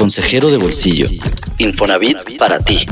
[0.00, 1.08] consejero de bolsillo.
[1.58, 2.86] Infonavit para ti.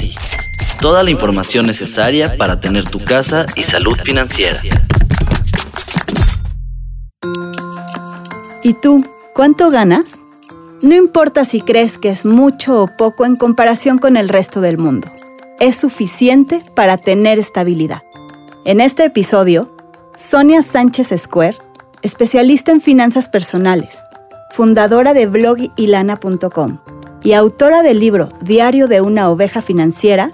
[0.79, 4.61] Toda la información necesaria para tener tu casa y salud financiera.
[8.63, 10.19] ¿Y tú, cuánto ganas?
[10.83, 14.77] No importa si crees que es mucho o poco en comparación con el resto del
[14.77, 15.11] mundo.
[15.61, 18.03] Es suficiente para tener estabilidad.
[18.67, 19.75] En este episodio,
[20.15, 21.57] Sonia Sánchez Square,
[22.03, 24.03] especialista en finanzas personales,
[24.51, 26.81] fundadora de blogilana.com
[27.23, 30.33] y autora del libro Diario de una oveja financiera,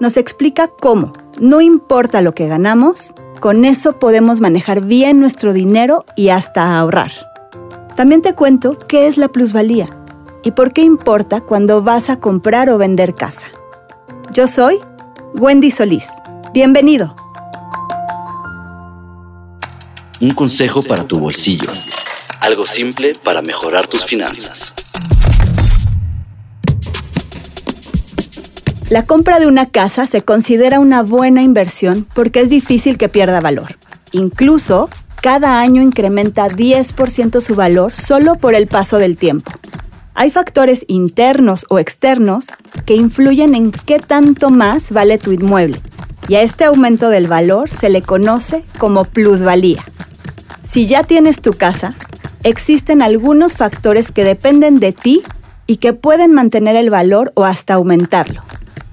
[0.00, 6.04] nos explica cómo, no importa lo que ganamos, con eso podemos manejar bien nuestro dinero
[6.16, 7.12] y hasta ahorrar.
[7.96, 9.88] También te cuento qué es la plusvalía
[10.42, 13.46] y por qué importa cuando vas a comprar o vender casa.
[14.32, 14.78] Yo soy
[15.34, 16.08] Wendy Solís.
[16.52, 17.14] Bienvenido.
[20.20, 21.70] Un consejo para tu bolsillo.
[22.40, 24.72] Algo simple para mejorar tus finanzas.
[28.90, 33.40] La compra de una casa se considera una buena inversión porque es difícil que pierda
[33.40, 33.76] valor.
[34.12, 34.90] Incluso,
[35.22, 39.50] cada año incrementa 10% su valor solo por el paso del tiempo.
[40.14, 42.48] Hay factores internos o externos
[42.84, 45.80] que influyen en qué tanto más vale tu inmueble,
[46.28, 49.82] y a este aumento del valor se le conoce como plusvalía.
[50.62, 51.94] Si ya tienes tu casa,
[52.42, 55.22] existen algunos factores que dependen de ti
[55.66, 58.42] y que pueden mantener el valor o hasta aumentarlo,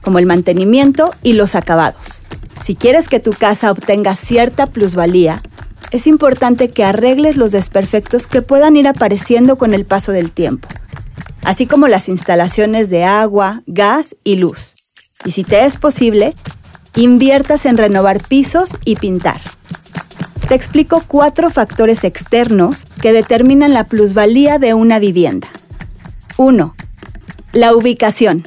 [0.01, 2.25] como el mantenimiento y los acabados.
[2.63, 5.41] Si quieres que tu casa obtenga cierta plusvalía,
[5.91, 10.67] es importante que arregles los desperfectos que puedan ir apareciendo con el paso del tiempo,
[11.43, 14.75] así como las instalaciones de agua, gas y luz.
[15.25, 16.33] Y si te es posible,
[16.95, 19.41] inviertas en renovar pisos y pintar
[20.51, 25.47] te explico cuatro factores externos que determinan la plusvalía de una vivienda.
[26.35, 26.75] 1.
[27.53, 28.43] La ubicación.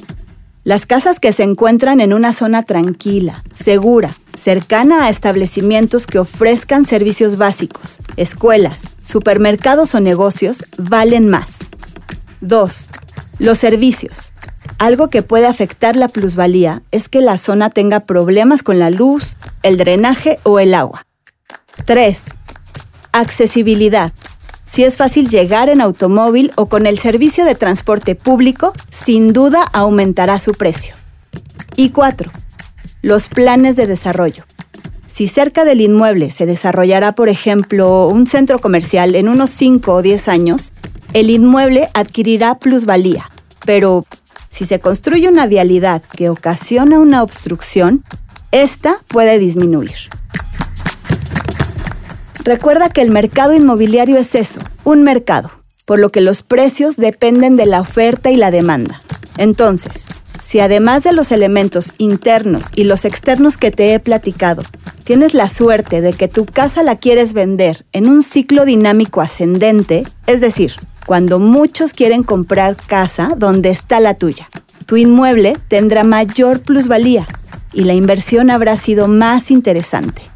[0.65, 6.87] Las casas que se encuentran en una zona tranquila, segura, cercana a establecimientos que ofrezcan
[6.87, 11.59] servicios básicos, escuelas, supermercados o negocios, valen más.
[12.41, 12.89] 2.
[13.37, 14.33] Los servicios.
[14.79, 19.37] Algo que puede afectar la plusvalía es que la zona tenga problemas con la luz,
[19.61, 21.05] el drenaje o el agua.
[21.85, 22.23] 3.
[23.11, 24.13] Accesibilidad.
[24.65, 29.63] Si es fácil llegar en automóvil o con el servicio de transporte público, sin duda
[29.73, 30.95] aumentará su precio.
[31.75, 32.31] Y 4.
[33.01, 34.43] Los planes de desarrollo.
[35.07, 40.01] Si cerca del inmueble se desarrollará, por ejemplo, un centro comercial en unos 5 o
[40.01, 40.73] 10 años,
[41.13, 43.29] el inmueble adquirirá plusvalía.
[43.65, 44.05] Pero
[44.49, 48.03] si se construye una vialidad que ocasiona una obstrucción,
[48.51, 49.95] esta puede disminuir.
[52.45, 55.49] Recuerda que el mercado inmobiliario es eso, un mercado,
[55.83, 59.01] por lo que los precios dependen de la oferta y la demanda.
[59.39, 60.05] Entonces,
[60.43, 64.61] si además de los elementos internos y los externos que te he platicado,
[65.05, 70.03] tienes la suerte de que tu casa la quieres vender en un ciclo dinámico ascendente,
[70.27, 70.73] es decir,
[71.07, 74.51] cuando muchos quieren comprar casa donde está la tuya,
[74.85, 77.25] tu inmueble tendrá mayor plusvalía
[77.73, 80.34] y la inversión habrá sido más interesante.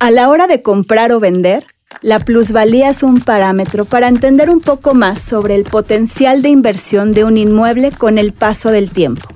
[0.00, 1.66] A la hora de comprar o vender,
[2.02, 7.14] la plusvalía es un parámetro para entender un poco más sobre el potencial de inversión
[7.14, 9.28] de un inmueble con el paso del tiempo.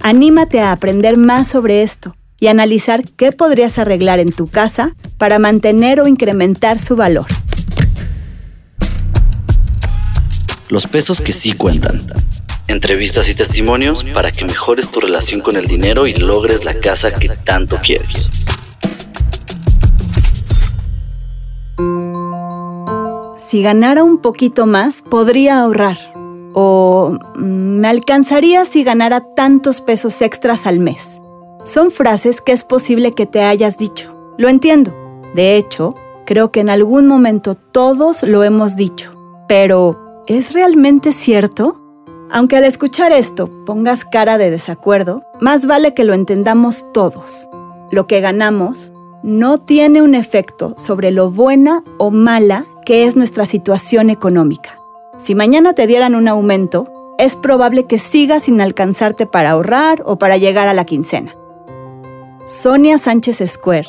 [0.00, 5.38] Anímate a aprender más sobre esto y analizar qué podrías arreglar en tu casa para
[5.38, 7.26] mantener o incrementar su valor.
[10.68, 12.02] Los pesos que sí cuentan.
[12.66, 17.12] Entrevistas y testimonios para que mejores tu relación con el dinero y logres la casa
[17.12, 18.30] que tanto quieres.
[23.38, 25.96] Si ganara un poquito más, podría ahorrar.
[26.54, 31.20] O mm, me alcanzaría si ganara tantos pesos extras al mes.
[31.64, 34.14] Son frases que es posible que te hayas dicho.
[34.38, 34.92] Lo entiendo.
[35.34, 35.94] De hecho,
[36.26, 39.12] creo que en algún momento todos lo hemos dicho.
[39.46, 41.80] Pero, ¿es realmente cierto?
[42.30, 47.48] Aunque al escuchar esto pongas cara de desacuerdo, más vale que lo entendamos todos.
[47.90, 48.92] Lo que ganamos
[49.22, 54.80] no tiene un efecto sobre lo buena o mala que es nuestra situación económica.
[55.18, 60.16] Si mañana te dieran un aumento, es probable que sigas sin alcanzarte para ahorrar o
[60.16, 61.36] para llegar a la quincena.
[62.46, 63.88] Sonia Sánchez Square,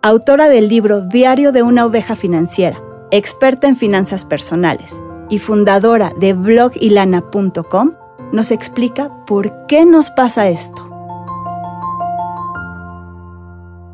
[0.00, 4.98] autora del libro Diario de una oveja financiera, experta en finanzas personales
[5.28, 7.92] y fundadora de blogilana.com,
[8.32, 10.87] nos explica por qué nos pasa esto.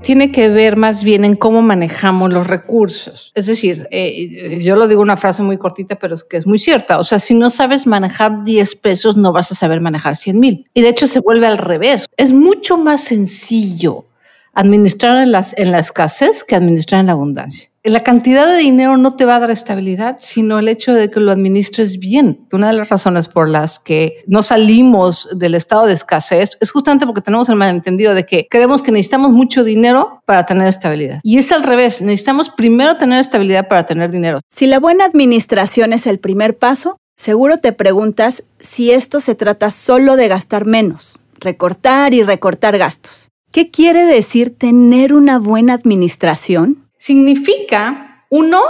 [0.05, 3.33] Tiene que ver más bien en cómo manejamos los recursos.
[3.35, 6.59] Es decir, eh, yo lo digo una frase muy cortita, pero es que es muy
[6.59, 6.99] cierta.
[6.99, 10.71] O sea, si no sabes manejar 10 pesos, no vas a saber manejar 100 mil.
[10.75, 12.07] Y de hecho se vuelve al revés.
[12.17, 14.05] Es mucho más sencillo
[14.53, 17.71] administrar en, las, en la escasez que administrar en la abundancia.
[17.87, 21.21] La cantidad de dinero no te va a dar estabilidad, sino el hecho de que
[21.21, 22.49] lo administres bien.
[22.51, 27.05] Una de las razones por las que no salimos del estado de escasez es justamente
[27.05, 31.21] porque tenemos el malentendido de que creemos que necesitamos mucho dinero para tener estabilidad.
[31.23, 34.41] Y es al revés, necesitamos primero tener estabilidad para tener dinero.
[34.51, 39.71] Si la buena administración es el primer paso, seguro te preguntas si esto se trata
[39.71, 43.29] solo de gastar menos, recortar y recortar gastos.
[43.53, 46.84] ¿Qué quiere decir tener una buena administración?
[47.05, 48.63] Significa, uno,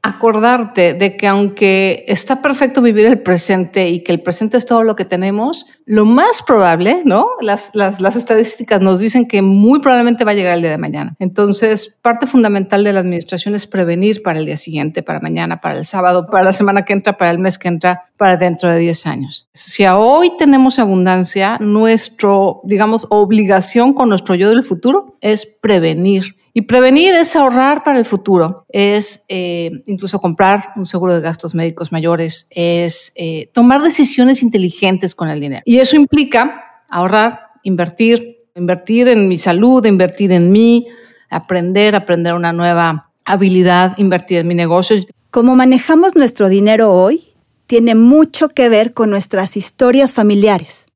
[0.00, 4.84] acordarte de que aunque está perfecto vivir el presente y que el presente es todo
[4.84, 7.28] lo que tenemos, lo más probable, ¿no?
[7.40, 10.78] Las, las, las, estadísticas nos dicen que muy probablemente va a llegar el día de
[10.78, 11.14] mañana.
[11.20, 15.78] Entonces, parte fundamental de la administración es prevenir para el día siguiente, para mañana, para
[15.78, 18.80] el sábado, para la semana que entra, para el mes que entra, para dentro de
[18.80, 19.48] 10 años.
[19.52, 26.62] Si hoy tenemos abundancia, nuestro, digamos, obligación con nuestro yo del futuro es prevenir y
[26.62, 31.92] prevenir es ahorrar para el futuro, es eh, incluso comprar un seguro de gastos médicos
[31.92, 35.60] mayores, es eh, tomar decisiones inteligentes con el dinero.
[35.66, 40.86] Y eso implica ahorrar, invertir, invertir en mi salud, invertir en mí,
[41.30, 44.96] aprender, aprender una nueva habilidad, invertir en mi negocio.
[45.30, 47.34] Cómo manejamos nuestro dinero hoy
[47.66, 50.86] tiene mucho que ver con nuestras historias familiares.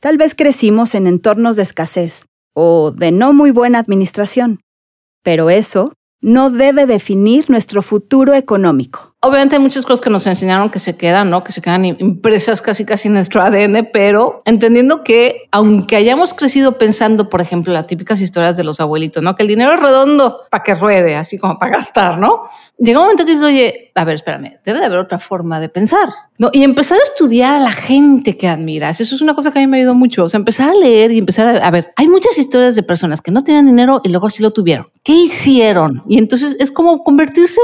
[0.00, 4.60] Tal vez crecimos en entornos de escasez o de no muy buena administración.
[5.22, 9.15] Pero eso no debe definir nuestro futuro económico.
[9.20, 11.42] Obviamente hay muchas cosas que nos enseñaron que se quedan, ¿no?
[11.42, 16.76] Que se quedan impresas casi casi en nuestro ADN, pero entendiendo que aunque hayamos crecido
[16.78, 19.34] pensando, por ejemplo, las típicas historias de los abuelitos, ¿no?
[19.34, 22.42] Que el dinero es redondo para que ruede, así como para gastar, ¿no?
[22.78, 25.70] Llega un momento que dices, oye, a ver, espérame, debe de haber otra forma de
[25.70, 26.50] pensar, ¿no?
[26.52, 29.00] Y empezar a estudiar a la gente que admiras.
[29.00, 30.24] Eso es una cosa que a mí me ayudado mucho.
[30.24, 33.22] O sea, empezar a leer y empezar a, a ver, hay muchas historias de personas
[33.22, 34.86] que no tienen dinero y luego sí lo tuvieron.
[35.02, 36.02] ¿Qué hicieron?
[36.06, 37.60] Y entonces es como convertirse,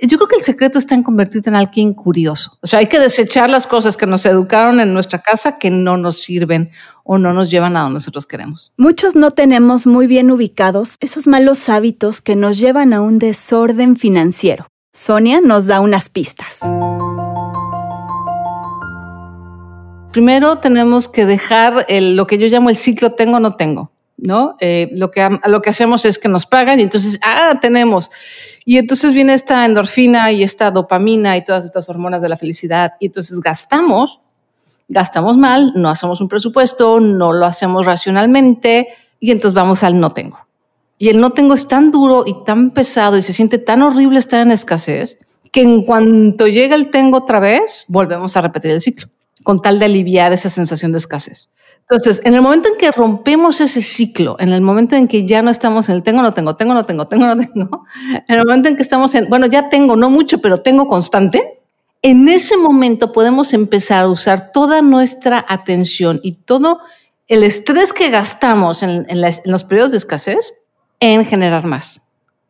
[0.00, 2.58] yo creo que el secreto está en convertirte en alguien curioso.
[2.60, 5.96] O sea, hay que desechar las cosas que nos educaron en nuestra casa que no
[5.96, 6.70] nos sirven
[7.04, 8.72] o no nos llevan a donde nosotros queremos.
[8.76, 13.96] Muchos no tenemos muy bien ubicados esos malos hábitos que nos llevan a un desorden
[13.96, 14.66] financiero.
[14.92, 16.60] Sonia nos da unas pistas.
[20.12, 23.92] Primero tenemos que dejar el, lo que yo llamo el ciclo tengo, no tengo.
[24.22, 24.56] ¿no?
[24.60, 28.10] Eh, lo, que, lo que hacemos es que nos pagan y entonces, ah, tenemos.
[28.64, 32.92] Y entonces viene esta endorfina y esta dopamina y todas estas hormonas de la felicidad
[33.00, 34.20] y entonces gastamos,
[34.88, 38.88] gastamos mal, no hacemos un presupuesto, no lo hacemos racionalmente
[39.18, 40.46] y entonces vamos al no tengo.
[40.98, 44.20] Y el no tengo es tan duro y tan pesado y se siente tan horrible
[44.20, 45.18] estar en escasez
[45.50, 49.08] que en cuanto llega el tengo otra vez, volvemos a repetir el ciclo,
[49.42, 51.50] con tal de aliviar esa sensación de escasez.
[51.92, 55.42] Entonces, en el momento en que rompemos ese ciclo, en el momento en que ya
[55.42, 57.84] no estamos en el tengo, no tengo, tengo, no tengo, tengo, no tengo,
[58.28, 61.60] en el momento en que estamos en, bueno, ya tengo, no mucho, pero tengo constante,
[62.00, 66.80] en ese momento podemos empezar a usar toda nuestra atención y todo
[67.28, 70.54] el estrés que gastamos en, en, en los periodos de escasez
[70.98, 72.00] en generar más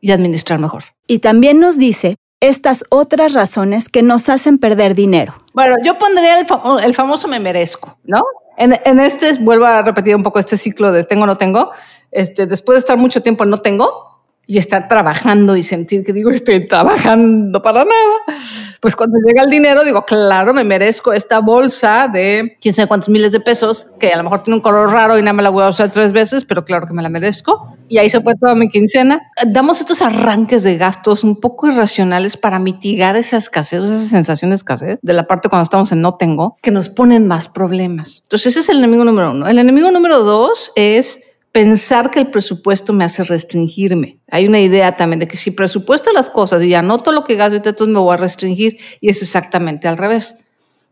[0.00, 0.84] y administrar mejor.
[1.08, 5.34] Y también nos dice estas otras razones que nos hacen perder dinero.
[5.52, 6.46] Bueno, yo pondría el,
[6.84, 8.20] el famoso me merezco, ¿no?
[8.56, 11.72] En, en, este, vuelvo a repetir un poco este ciclo de tengo, no tengo.
[12.10, 14.12] Este, después de estar mucho tiempo en no tengo
[14.46, 18.40] y estar trabajando y sentir que digo estoy trabajando para nada,
[18.82, 23.08] pues cuando llega el dinero digo, claro, me merezco esta bolsa de quién sabe cuántos
[23.10, 25.50] miles de pesos, que a lo mejor tiene un color raro y nada me la
[25.50, 27.76] voy a usar tres veces, pero claro que me la merezco.
[27.86, 29.22] Y ahí se fue toda mi quincena.
[29.46, 34.56] Damos estos arranques de gastos un poco irracionales para mitigar esa escasez, esa sensación de
[34.56, 38.22] escasez de la parte cuando estamos en no tengo, que nos ponen más problemas.
[38.24, 39.46] Entonces ese es el enemigo número uno.
[39.46, 41.20] El enemigo número dos es
[41.52, 44.18] pensar que el presupuesto me hace restringirme.
[44.30, 47.56] Hay una idea también de que si presupuesto las cosas y anoto lo que gasto,
[47.56, 50.36] entonces me voy a restringir y es exactamente al revés.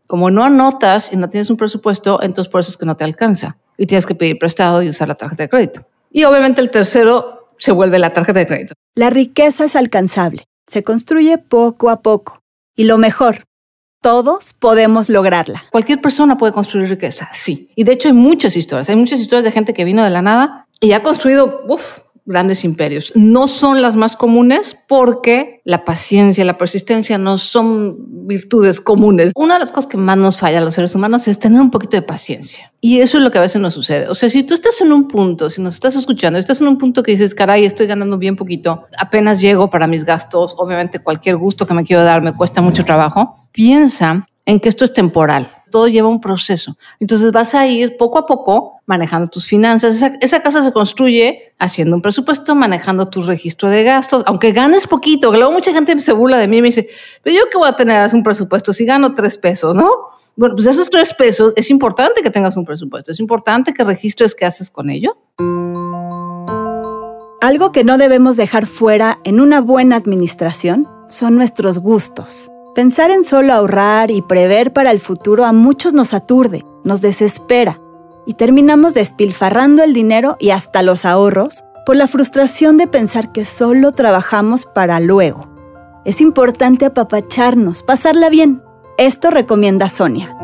[0.05, 3.03] Como no anotas y no tienes un presupuesto, entonces por eso es que no te
[3.03, 5.87] alcanza y tienes que pedir prestado y usar la tarjeta de crédito.
[6.11, 8.73] Y obviamente el tercero se vuelve la tarjeta de crédito.
[8.95, 12.43] La riqueza es alcanzable, se construye poco a poco.
[12.75, 13.45] Y lo mejor,
[14.01, 15.63] todos podemos lograrla.
[15.71, 17.69] Cualquier persona puede construir riqueza, sí.
[17.75, 18.89] Y de hecho hay muchas historias.
[18.89, 22.63] Hay muchas historias de gente que vino de la nada y ha construido uf, grandes
[22.63, 23.11] imperios.
[23.15, 29.31] No son las más comunes porque la paciencia, la persistencia no son virtudes comunes.
[29.35, 31.71] Una de las cosas que más nos falla a los seres humanos es tener un
[31.71, 32.71] poquito de paciencia.
[32.79, 34.07] Y eso es lo que a veces nos sucede.
[34.09, 36.77] O sea, si tú estás en un punto, si nos estás escuchando, estás en un
[36.77, 41.37] punto que dices, caray, estoy ganando bien poquito, apenas llego para mis gastos, obviamente cualquier
[41.37, 45.49] gusto que me quiero dar me cuesta mucho trabajo, piensa en que esto es temporal
[45.71, 46.77] todo lleva un proceso.
[46.99, 50.03] Entonces vas a ir poco a poco manejando tus finanzas.
[50.21, 55.31] Esa, casa se construye haciendo un presupuesto, manejando tu registro de gastos, aunque ganes poquito.
[55.31, 56.89] Luego mucha gente se burla de mí y me dice,
[57.23, 59.89] pero yo qué voy a tener un presupuesto si gano tres pesos, ¿no?
[60.35, 64.35] Bueno, pues esos tres pesos es importante que tengas un presupuesto, es importante que registres
[64.35, 65.17] qué haces con ello.
[67.41, 72.51] Algo que no debemos dejar fuera en una buena administración son nuestros gustos.
[72.73, 77.81] Pensar en solo ahorrar y prever para el futuro a muchos nos aturde, nos desespera
[78.25, 83.43] y terminamos despilfarrando el dinero y hasta los ahorros por la frustración de pensar que
[83.43, 85.49] solo trabajamos para luego.
[86.05, 88.63] Es importante apapacharnos, pasarla bien.
[88.97, 90.37] Esto recomienda Sonia.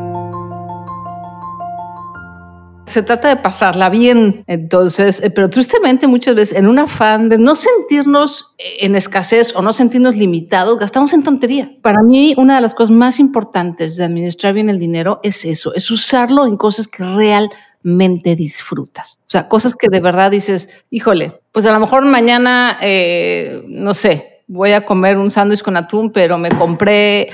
[2.88, 7.36] Se trata de pasarla bien, entonces, eh, pero tristemente muchas veces en un afán de
[7.36, 11.70] no sentirnos eh, en escasez o no sentirnos limitados, gastamos en tontería.
[11.82, 15.74] Para mí, una de las cosas más importantes de administrar bien el dinero es eso,
[15.74, 19.18] es usarlo en cosas que realmente disfrutas.
[19.26, 23.92] O sea, cosas que de verdad dices, híjole, pues a lo mejor mañana, eh, no
[23.92, 27.28] sé, voy a comer un sándwich con atún, pero me compré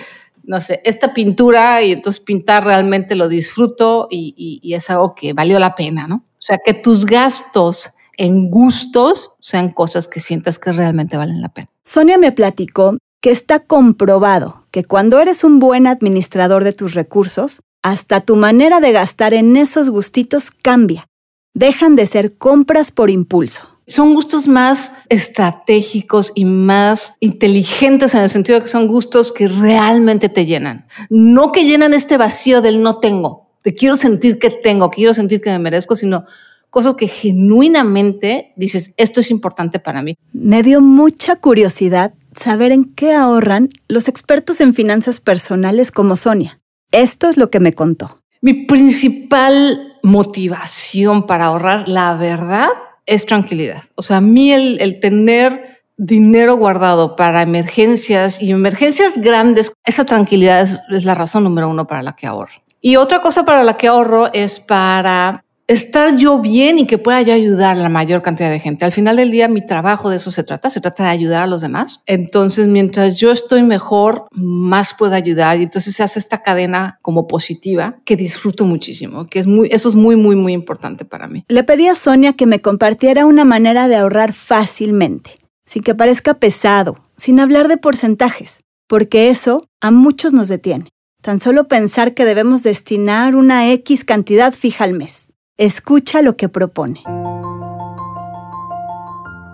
[0.46, 5.32] no sé, esta pintura y entonces pintar realmente lo disfruto y, y, es algo que
[5.32, 6.16] valió la pena, ¿no?
[6.16, 11.48] O sea, que tus gastos en gustos sean cosas que sientas que realmente valen la
[11.48, 11.68] pena.
[11.84, 17.60] Sonia me platicó que está comprobado que cuando eres un buen administrador de tus recursos,
[17.82, 21.06] hasta tu manera de gastar en esos gustitos cambia.
[21.54, 28.31] Dejan de ser compras por impulso son gustos más estratégicos y más inteligentes en el
[28.31, 30.87] sentido de que son gustos que realmente te llenan.
[31.11, 35.41] No que llenan este vacío del no tengo, de quiero sentir que tengo, quiero sentir
[35.41, 36.25] que me merezco, sino
[36.71, 40.17] cosas que genuinamente dices, esto es importante para mí.
[40.33, 46.61] Me dio mucha curiosidad saber en qué ahorran los expertos en finanzas personales como Sonia.
[46.91, 48.21] Esto es lo que me contó.
[48.41, 52.69] Mi principal motivación para ahorrar, la verdad,
[53.06, 53.82] es tranquilidad.
[53.94, 60.62] O sea, a mí el, tener dinero guardado para emergencias y emergencias grandes, esa tranquilidad
[60.62, 62.62] es, es, la razón número uno para la que ahorro.
[62.80, 67.23] Y otra cosa para la que ahorro es para estar yo bien y que pueda
[67.23, 68.85] yo ayudar a la mayor cantidad de gente.
[68.85, 71.47] Al final del día, mi trabajo de eso se trata, se trata de ayudar a
[71.47, 72.00] los demás.
[72.06, 77.26] Entonces, mientras yo estoy mejor, más puedo ayudar y entonces se hace esta cadena como
[77.26, 81.44] positiva que disfruto muchísimo, que es muy, eso es muy, muy, muy importante para mí.
[81.49, 86.35] Le pedí a Sonia que me compartiera una manera de ahorrar fácilmente, sin que parezca
[86.35, 90.90] pesado, sin hablar de porcentajes, porque eso a muchos nos detiene.
[91.23, 95.34] Tan solo pensar que debemos destinar una X cantidad fija al mes.
[95.56, 97.00] Escucha lo que propone.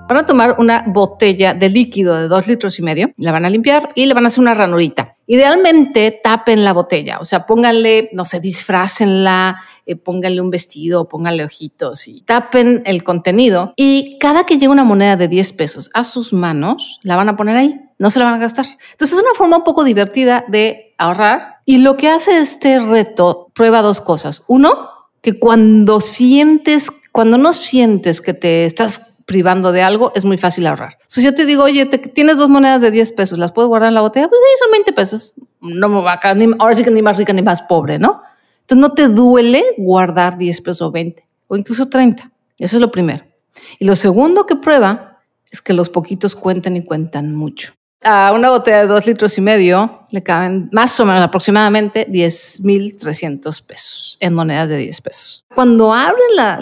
[0.09, 3.51] Van a tomar una botella de líquido de dos litros y medio, la van a
[3.51, 5.19] limpiar y le van a hacer una ranurita.
[5.27, 11.45] Idealmente tapen la botella, o sea, pónganle, no sé, disfrácenla, eh, pónganle un vestido, pónganle
[11.45, 13.75] ojitos y tapen el contenido.
[13.77, 17.37] Y cada que llegue una moneda de 10 pesos a sus manos, la van a
[17.37, 18.65] poner ahí, no se la van a gastar.
[18.93, 21.61] Entonces es una forma un poco divertida de ahorrar.
[21.67, 24.43] Y lo que hace este reto, prueba dos cosas.
[24.49, 24.90] Uno,
[25.23, 30.67] que cuando sientes, cuando no sientes que te estás privando de algo, es muy fácil
[30.67, 30.99] ahorrar.
[31.07, 33.95] Si yo te digo, oye, tienes dos monedas de 10 pesos, ¿las puedo guardar en
[33.95, 34.29] la botella?
[34.29, 35.35] Pues sí, son 20 pesos.
[35.61, 38.23] No me va a quedar, ahora sí que ni más rica ni más pobre, ¿no?
[38.63, 42.31] Entonces no te duele guardar 10 pesos o 20 o incluso 30.
[42.59, 43.25] Eso es lo primero.
[43.79, 45.19] Y lo segundo que prueba
[45.51, 49.41] es que los poquitos cuentan y cuentan mucho a una botella de dos litros y
[49.41, 55.45] medio le caben más o menos aproximadamente 10.300 pesos en monedas de 10 pesos.
[55.55, 56.59] Cuando abren la,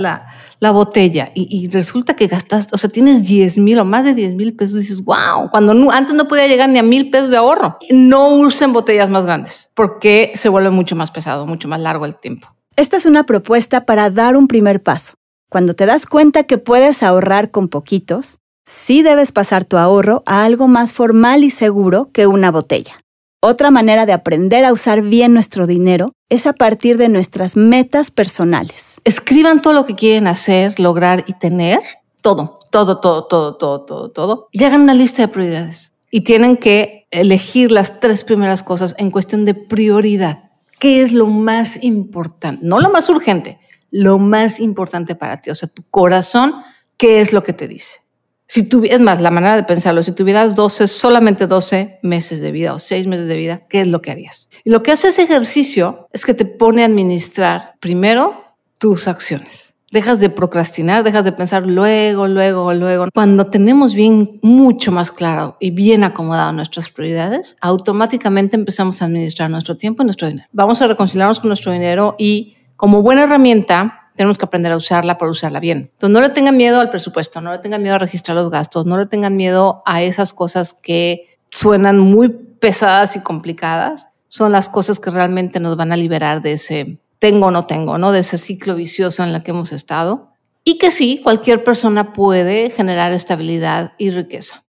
[0.60, 4.34] la, botella y, resulta que gastas, o sea, tienes 10 mil o más de 10
[4.34, 7.78] mil pesos, dices, wow, cuando antes no podía llegar ni a mil pesos de ahorro.
[7.90, 12.16] No usen botellas más grandes porque se vuelve mucho más pesado, mucho más largo el
[12.16, 12.48] tiempo.
[12.76, 15.14] Esta es una propuesta para dar un primer paso.
[15.48, 18.38] Cuando te das cuenta que puedes ahorrar con poquitos,
[18.68, 22.98] sí debes pasar tu ahorro a algo más formal y seguro que una botella.
[23.40, 28.10] Otra manera de aprender a usar bien nuestro dinero es a partir de nuestras metas
[28.10, 29.00] personales.
[29.04, 31.80] Escriban todo lo que quieren hacer, lograr y tener.
[32.20, 34.48] Todo, todo, todo, todo, todo, todo, todo.
[34.52, 35.92] Y hagan una lista de prioridades.
[36.10, 40.50] Y tienen que elegir las tres primeras cosas en cuestión de prioridad.
[40.78, 42.60] ¿Qué es lo más importante?
[42.64, 43.58] No lo más urgente,
[43.90, 45.50] lo más importante para ti.
[45.50, 46.54] O sea, tu corazón,
[46.96, 48.00] ¿qué es lo que te dice?
[48.50, 52.50] Si tuvieras, es más, la manera de pensarlo, si tuvieras 12, solamente 12 meses de
[52.50, 54.48] vida o 6 meses de vida, ¿qué es lo que harías?
[54.64, 58.42] Y lo que hace ese ejercicio es que te pone a administrar primero
[58.78, 59.74] tus acciones.
[59.90, 63.08] Dejas de procrastinar, dejas de pensar luego, luego, luego.
[63.12, 69.50] Cuando tenemos bien, mucho más claro y bien acomodado nuestras prioridades, automáticamente empezamos a administrar
[69.50, 70.48] nuestro tiempo y nuestro dinero.
[70.52, 75.16] Vamos a reconciliarnos con nuestro dinero y como buena herramienta tenemos que aprender a usarla
[75.16, 75.90] para usarla bien.
[75.92, 78.84] Entonces, no le tengan miedo al presupuesto, no le tengan miedo a registrar los gastos,
[78.84, 84.08] no le tengan miedo a esas cosas que suenan muy pesadas y complicadas.
[84.26, 87.96] Son las cosas que realmente nos van a liberar de ese tengo o no tengo,
[87.96, 88.10] ¿no?
[88.10, 90.32] De ese ciclo vicioso en el que hemos estado.
[90.64, 94.64] Y que sí, cualquier persona puede generar estabilidad y riqueza.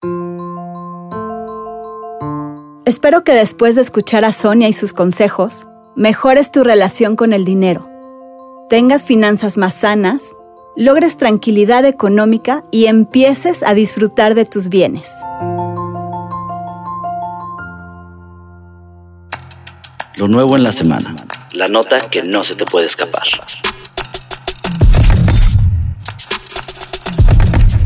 [2.86, 5.64] Espero que después de escuchar a Sonia y sus consejos,
[5.96, 7.89] mejores tu relación con el dinero
[8.70, 10.36] tengas finanzas más sanas,
[10.78, 15.12] logres tranquilidad económica y empieces a disfrutar de tus bienes.
[20.16, 21.16] Lo nuevo en la semana.
[21.54, 23.24] La nota que no se te puede escapar.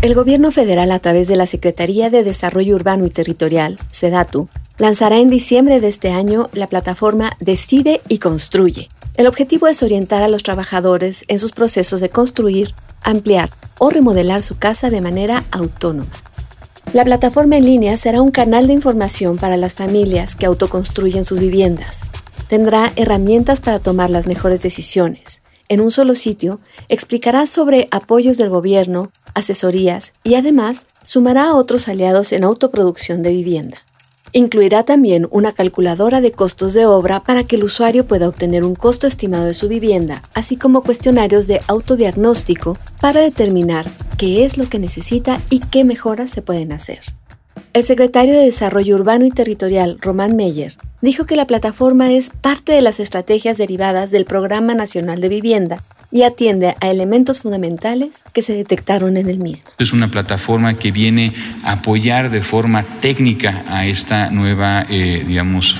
[0.01, 5.19] El gobierno federal a través de la Secretaría de Desarrollo Urbano y Territorial, SEDATU, lanzará
[5.19, 10.27] en diciembre de este año la plataforma Decide y Construye, el objetivo es orientar a
[10.27, 16.09] los trabajadores en sus procesos de construir, ampliar o remodelar su casa de manera autónoma.
[16.93, 21.39] La plataforma en línea será un canal de información para las familias que autoconstruyen sus
[21.39, 22.01] viviendas.
[22.47, 25.41] Tendrá herramientas para tomar las mejores decisiones.
[25.69, 31.87] En un solo sitio explicará sobre apoyos del gobierno, asesorías y además sumará a otros
[31.87, 33.77] aliados en autoproducción de vivienda.
[34.35, 38.73] Incluirá también una calculadora de costos de obra para que el usuario pueda obtener un
[38.73, 43.85] costo estimado de su vivienda, así como cuestionarios de autodiagnóstico para determinar
[44.17, 47.01] qué es lo que necesita y qué mejoras se pueden hacer.
[47.73, 52.71] El secretario de Desarrollo Urbano y Territorial, Román Meyer, dijo que la plataforma es parte
[52.71, 55.83] de las estrategias derivadas del Programa Nacional de Vivienda
[56.13, 59.71] y atiende a elementos fundamentales que se detectaron en el mismo.
[59.79, 65.75] Es una plataforma que viene a apoyar de forma técnica a esta nueva, eh, digamos,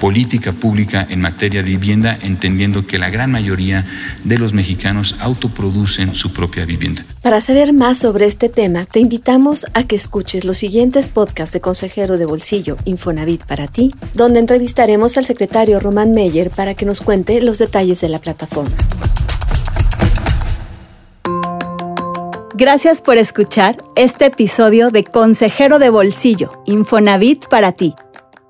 [0.00, 3.84] política pública en materia de vivienda, entendiendo que la gran mayoría
[4.24, 7.04] de los mexicanos autoproducen su propia vivienda.
[7.22, 11.60] Para saber más sobre este tema, te invitamos a que escuches los siguientes podcasts de
[11.60, 17.00] Consejero de Bolsillo Infonavit para ti, donde entrevistaremos al secretario Román Meyer para que nos
[17.00, 18.76] cuente los detalles de la plataforma.
[22.58, 27.94] Gracias por escuchar este episodio de Consejero de Bolsillo, Infonavit para ti,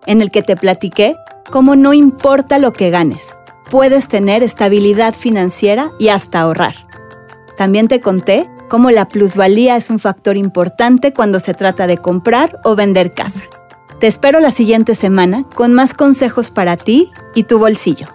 [0.07, 1.17] en el que te platiqué
[1.51, 3.35] cómo no importa lo que ganes,
[3.69, 6.77] puedes tener estabilidad financiera y hasta ahorrar.
[7.57, 12.61] También te conté cómo la plusvalía es un factor importante cuando se trata de comprar
[12.63, 13.43] o vender casa.
[13.99, 18.07] Te espero la siguiente semana con más consejos para ti y tu bolsillo.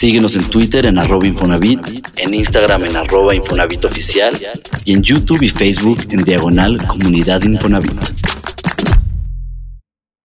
[0.00, 1.78] Síguenos en Twitter en arroba Infonavit,
[2.16, 4.34] en Instagram en arroba Infonavit Oficial
[4.86, 8.29] y en YouTube y Facebook en Diagonal Comunidad Infonavit.